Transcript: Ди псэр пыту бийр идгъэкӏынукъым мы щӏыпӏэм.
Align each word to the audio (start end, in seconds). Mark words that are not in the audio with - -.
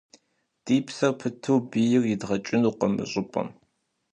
Ди 0.65 0.77
псэр 0.85 1.13
пыту 1.19 1.55
бийр 1.69 2.03
идгъэкӏынукъым 2.13 2.91
мы 2.97 3.05
щӏыпӏэм. 3.11 3.49